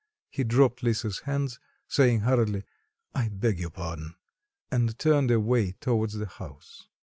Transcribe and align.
He 0.31 0.43
dropped 0.43 0.81
Lisa's 0.81 1.19
hands, 1.19 1.59
saying 1.87 2.21
hurriedly, 2.21 2.63
"I 3.13 3.29
beg 3.29 3.59
your 3.59 3.69
pardon," 3.69 4.15
and 4.71 4.97
turned 4.97 5.29
away 5.29 5.73
towards 5.73 6.15
the 6.15 6.25
house. 6.25 6.87